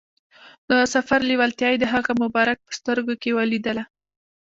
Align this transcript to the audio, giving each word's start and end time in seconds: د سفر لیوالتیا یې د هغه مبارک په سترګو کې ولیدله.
د 0.69 0.71
سفر 0.93 1.19
لیوالتیا 1.29 1.67
یې 1.71 1.77
د 1.81 1.85
هغه 1.93 2.11
مبارک 2.23 2.57
په 2.65 2.71
سترګو 2.79 3.13
کې 3.21 3.35
ولیدله. 3.39 3.83